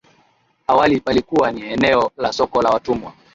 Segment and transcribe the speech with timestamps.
[0.67, 3.13] Awali palikuwa ni eneo la soko la watumwa